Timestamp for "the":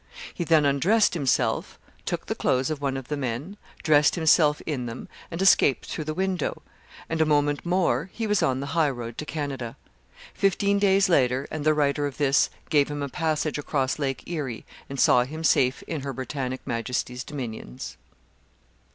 2.25-2.33, 3.07-3.15, 6.05-6.15, 8.61-8.65, 11.63-11.75